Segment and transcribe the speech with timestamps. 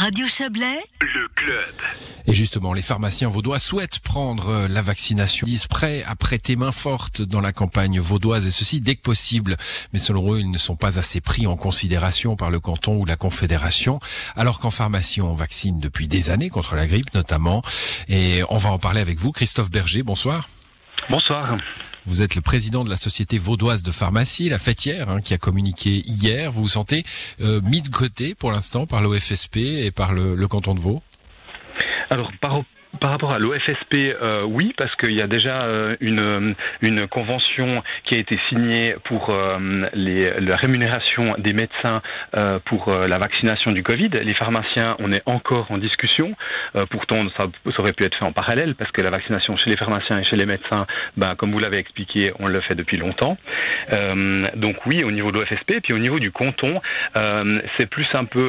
[0.00, 1.74] Radio Chablais, le club.
[2.26, 5.46] Et justement, les pharmaciens vaudois souhaitent prendre euh, la vaccination.
[5.46, 9.02] Ils disent prêts à prêter main forte dans la campagne vaudoise et ceci dès que
[9.02, 9.58] possible.
[9.92, 13.04] Mais selon eux, ils ne sont pas assez pris en considération par le canton ou
[13.04, 14.00] la confédération.
[14.36, 17.60] Alors qu'en pharmacie, on vaccine depuis des années contre la grippe notamment.
[18.08, 19.32] Et on va en parler avec vous.
[19.32, 20.48] Christophe Berger, bonsoir.
[21.10, 21.56] Bonsoir.
[22.06, 25.38] Vous êtes le président de la Société vaudoise de pharmacie, la fêtière, hein, qui a
[25.38, 26.50] communiqué hier.
[26.50, 27.04] Vous vous sentez
[27.40, 31.02] euh, mis de côté pour l'instant par l'OFSP et par le, le canton de Vaud?
[32.08, 32.62] Alors, par,
[32.98, 37.82] par rapport à l'OFSP, euh, oui, parce qu'il y a déjà euh, une, une convention
[38.04, 42.02] qui a été signée pour euh, les, la rémunération des médecins
[42.36, 44.10] euh, pour euh, la vaccination du Covid.
[44.22, 46.34] Les pharmaciens, on est encore en discussion.
[46.90, 49.76] Pourtant, ça, ça, aurait pu être fait en parallèle, parce que la vaccination chez les
[49.76, 53.36] pharmaciens et chez les médecins, ben, comme vous l'avez expliqué, on le fait depuis longtemps.
[54.54, 56.80] donc oui, au niveau de l'OFSP, puis au niveau du canton,
[57.76, 58.48] c'est plus un peu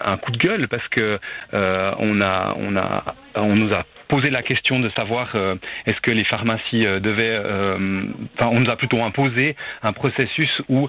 [0.00, 1.18] un coup de gueule, parce que
[1.52, 6.10] on a, on a, on nous a posé la question de savoir euh, est-ce que
[6.10, 8.04] les pharmacies euh, devaient, euh,
[8.38, 10.88] enfin on nous a plutôt imposé un processus où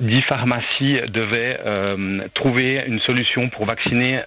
[0.00, 1.58] dix pharmacies devaient
[2.34, 4.20] trouver une solution pour vacciner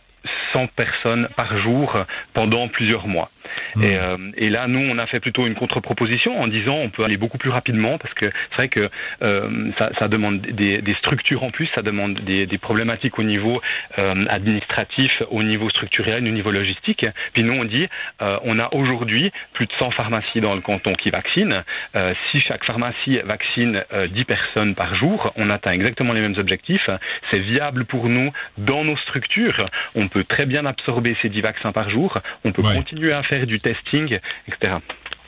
[0.54, 1.94] 100 personnes par jour
[2.34, 3.30] pendant plusieurs mois.
[3.76, 3.84] Mmh.
[3.84, 7.04] Et, euh, et, là, nous, on a fait plutôt une contre-proposition en disant on peut
[7.04, 8.88] aller beaucoup plus rapidement parce que c'est vrai que
[9.24, 13.24] euh, ça, ça, demande des, des, structures en plus, ça demande des, des problématiques au
[13.24, 13.62] niveau
[14.00, 17.06] euh, administratif, au niveau structurel, au niveau logistique.
[17.34, 17.88] Puis nous, on dit
[18.20, 21.64] on a aujourd'hui plus de 100 pharmacies dans le canton qui vaccinent.
[22.32, 26.86] Si chaque pharmacie vaccine 10 personnes par jour, on atteint exactement les mêmes objectifs.
[27.32, 29.58] C'est viable pour nous dans nos structures.
[29.96, 32.14] On peut très bien absorber ces 10 vaccins par jour.
[32.46, 32.76] On peut ouais.
[32.76, 34.82] continuer à faire du testing, etc.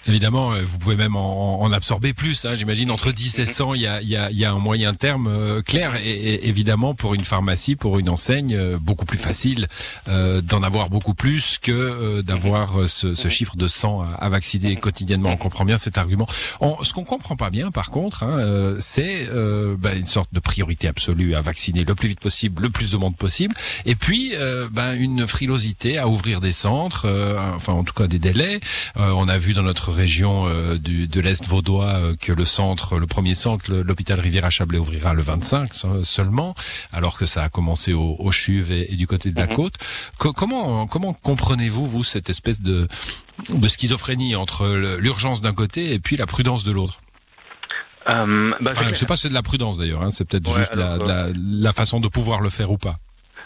[0.07, 2.45] Évidemment, euh, vous pouvez même en, en absorber plus.
[2.45, 4.93] Hein, J'imagine entre 10 et 100, il y a, y a, y a un moyen
[4.93, 5.95] terme euh, clair.
[6.03, 9.67] Et, et, évidemment, pour une pharmacie, pour une enseigne, euh, beaucoup plus facile
[10.07, 14.29] euh, d'en avoir beaucoup plus que euh, d'avoir ce, ce, chiffre de 100 à, à,
[14.29, 15.29] vacciner quotidiennement.
[15.29, 16.27] On comprend bien cet argument.
[16.59, 19.29] On, ce qu'on comprend pas bien, par contre, hein, c'est
[19.77, 22.97] bah, une sorte de priorité absolue à vacciner le plus vite possible, le plus de
[22.97, 23.53] monde possible.
[23.85, 24.33] Et puis,
[24.71, 27.07] bah, une frilosité à ouvrir des centres,
[27.55, 28.59] enfin en tout cas des délais.
[28.95, 32.97] on a vu dans notre région euh, du, de l'Est vaudois euh, que le centre,
[32.99, 35.69] le premier centre, l'hôpital Rivière à Chablais ouvrira le 25
[36.03, 36.55] seulement,
[36.91, 39.55] alors que ça a commencé au, au Chuve et, et, du côté de la -hmm.
[39.55, 39.75] côte.
[40.17, 42.87] Co comment comment comprenez-vous vous cette espèce de
[43.49, 44.67] de schizophrénie entre
[44.99, 46.99] l'urgence d'un côté et puis la prudence de l'autre?
[48.09, 50.49] Euh, bah, enfin, Je sais pas si c'est de la prudence d'ailleurs, hein, c'est peut-être
[50.51, 52.97] ouais, juste alors, la, la, la façon de pouvoir le faire ou pas.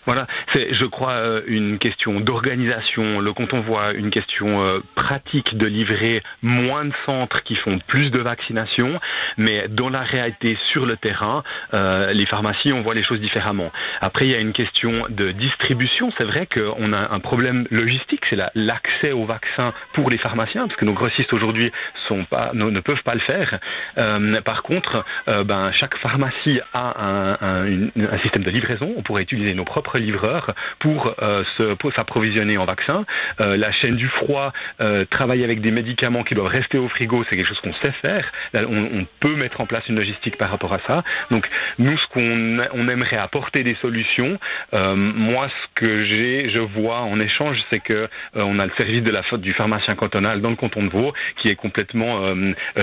[0.05, 3.19] Voilà, c'est, je crois, euh, une question d'organisation.
[3.19, 7.77] Le quand on voit une question euh, pratique de livrer moins de centres qui font
[7.87, 8.99] plus de vaccination,
[9.37, 11.43] mais dans la réalité sur le terrain,
[11.73, 13.71] euh, les pharmacies, on voit les choses différemment.
[13.99, 16.11] Après, il y a une question de distribution.
[16.19, 20.67] C'est vrai qu'on a un problème logistique, c'est la, l'accès aux vaccins pour les pharmaciens,
[20.67, 21.71] parce que nos grossistes aujourd'hui
[22.07, 23.59] sont pas, ne, peuvent pas le faire.
[23.97, 25.03] Euh, par contre,
[25.45, 28.93] ben, chaque pharmacie a un, un, un système de livraison.
[28.95, 30.47] On pourrait utiliser nos propres livreurs
[30.79, 31.43] pour, euh,
[31.79, 33.05] pour s'approvisionner en vaccins.
[33.41, 37.23] Euh, la chaîne du froid euh, travaille avec des médicaments qui doivent rester au frigo,
[37.29, 38.31] c'est quelque chose qu'on sait faire.
[38.55, 41.03] On, peut mettre en place une logistique par rapport à ça.
[41.31, 41.47] Donc
[41.79, 44.37] nous, ce qu'on on aimerait apporter des solutions.
[44.73, 49.53] Moi, ce que j'ai, je vois en échange, c'est que on a le service du
[49.53, 52.25] pharmacien cantonal dans le canton de Vaud qui est complètement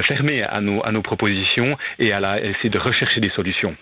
[0.07, 3.77] fermé à nos, à nos propositions et à, la, à essayer de rechercher des solutions.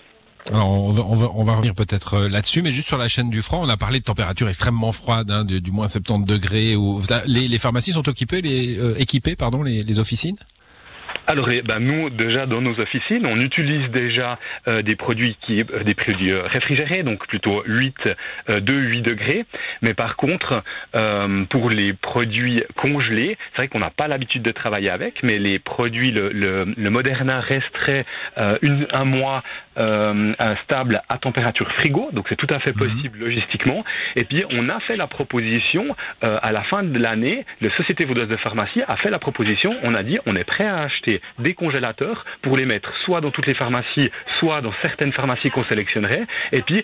[0.48, 3.08] Alors on va, on va, on va revenir peut-être euh, là-dessus, mais juste sur la
[3.08, 6.76] chaîne du froid, on a parlé de température extrêmement froide, hein, du, moins 70 degrés.
[6.76, 10.36] Où, les, pharmacies sont occupées, les, euh, équipées, pardon, les, les officines?
[11.30, 15.84] Alors, ben, nous, déjà, dans nos officines, on utilise déjà euh, des produits qui, euh,
[15.84, 17.94] des produits euh, réfrigérés, donc plutôt 8,
[18.60, 19.44] 2, 8 degrés.
[19.82, 20.64] Mais par contre,
[20.96, 25.34] euh, pour les produits congelés, c'est vrai qu'on n'a pas l'habitude de travailler avec, mais
[25.34, 28.04] les produits, le, le, le Moderna resterait
[28.62, 29.44] une, un mois
[30.64, 33.22] stable à température frigo, donc c'est tout à fait possible mmh.
[33.22, 33.84] logistiquement.
[34.16, 35.86] Et puis, on a fait la proposition
[36.22, 39.94] à la fin de l'année, la Société vaudoise de pharmacie a fait la proposition, on
[39.94, 43.46] a dit, on est prêt à acheter des congélateurs pour les mettre soit dans toutes
[43.46, 46.22] les pharmacies, soit dans certaines pharmacies qu'on sélectionnerait,
[46.52, 46.82] et puis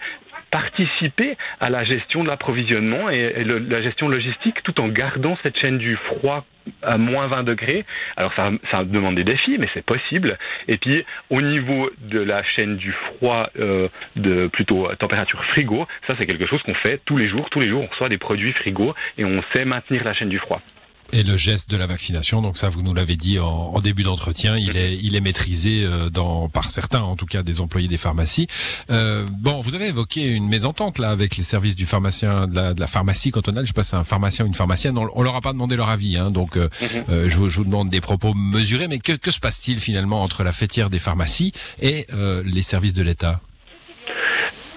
[0.51, 5.37] participer à la gestion de l'approvisionnement et, et le, la gestion logistique tout en gardant
[5.45, 6.45] cette chaîne du froid
[6.83, 7.85] à moins 20 degrés.
[8.17, 10.39] Alors ça, demande des défis, mais c'est possible.
[10.69, 16.15] Et puis au niveau de la chaîne du froid, euh, de plutôt température frigo, ça
[16.19, 17.49] c'est quelque chose qu'on fait tous les jours.
[17.51, 20.39] Tous les jours, on reçoit des produits frigo et on sait maintenir la chaîne du
[20.39, 20.61] froid.
[21.13, 24.57] Et le geste de la vaccination, donc ça vous nous l'avez dit en, début d'entretien,
[24.59, 27.97] il est il est maîtrisé euh, dans par certains en tout cas des employés des
[27.97, 28.49] pharmacies.
[28.91, 32.75] Euh, bon, vous avez évoqué une mésentente là avec les services du pharmacien de la,
[32.75, 33.65] de la pharmacie cantonale.
[33.65, 34.99] Je sais pas si c'est un pharmacien ou une pharmacienne.
[34.99, 37.05] On, on leur a pas demandé leur avis, hein, donc euh, mhm.
[37.11, 38.89] euh je, je, vous demande des propos mesurés.
[38.89, 42.07] Mais que, que se passe-t-il finalement entre la fêtière des pharmacies et
[42.45, 43.41] les services de l'État?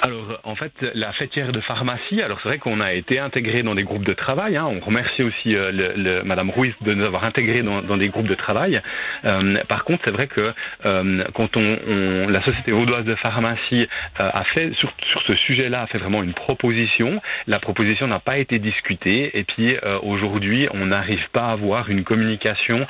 [0.02, 3.76] Alors, en fait, la fêtière de pharmacie, alors c'est vrai qu'on a été intégré dans
[3.76, 4.56] des groupes de travail.
[4.56, 4.66] Hein.
[4.66, 8.36] On remercie aussi euh, le, Madame Ruiz de nous avoir intégrés dans, des groupes de
[8.36, 8.80] travail.
[9.26, 10.54] Euh, par contre, c'est vrai que
[10.86, 13.88] euh, quand on, la Société vaudoise de pharmacie
[14.22, 17.22] euh, a fait sur, ce sujet-là a fait vraiment une proposition.
[17.48, 22.04] La proposition n'a pas été discutée et puis aujourd'hui, on n'arrive pas à avoir une
[22.04, 22.86] communication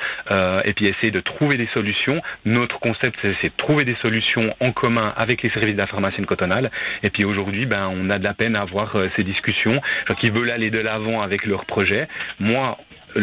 [0.64, 2.20] et puis essayer de trouver des solutions.
[2.44, 6.22] Notre concept, c'est de trouver des solutions en commun avec les services de la pharmacie
[6.22, 6.70] cotonale
[7.02, 9.72] et puis aujourd'hui, ben, on a de la peine à avoir euh, ces discussions.
[9.72, 12.08] Genre qu'ils veulent aller de l'avant avec leur projet.
[12.38, 12.76] Moi,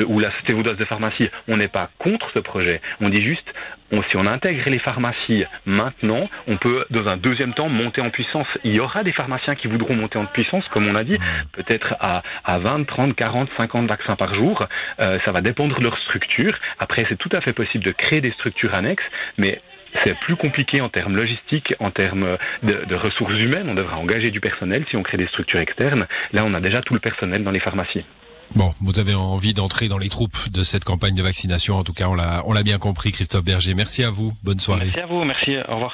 [0.08, 2.82] ou la Société vaudoise de pharmacie, on n'est pas contre ce projet.
[3.02, 3.48] On dit juste,
[4.08, 8.48] si on intègre les pharmacies maintenant, on peut, dans un deuxième temps, monter en puissance.
[8.64, 11.18] Il y aura des pharmaciens qui voudront monter en puissance, comme on a dit,
[11.54, 14.60] peut-être à, à 20, 30, 40, 50 vaccins par jour.
[15.02, 16.52] Euh, ça va dépendre de leur structure.
[16.80, 19.06] Après, c'est tout à fait possible de créer des structures annexes,
[19.38, 19.62] mais
[20.04, 23.70] c'est plus compliqué en termes logistiques, en termes de, ressources humaines.
[23.70, 26.08] On devra engager du personnel si on crée des structures externes.
[26.34, 28.06] Là, on a déjà tout le personnel dans les pharmacies.
[28.56, 31.76] Bon, vous avez envie d'entrer dans les troupes de cette campagne de vaccination.
[31.76, 33.74] En tout cas, on l'a, on l'a bien compris, Christophe Berger.
[33.74, 34.34] Merci à vous.
[34.44, 34.86] Bonne soirée.
[34.86, 35.24] Merci à vous.
[35.24, 35.58] Merci.
[35.68, 35.94] Au revoir.